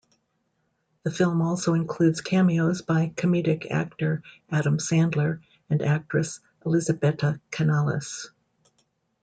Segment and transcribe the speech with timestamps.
[1.03, 8.31] The film also includes cameos by comedic actor Adam Sandler and actress Elisabetta Canalis.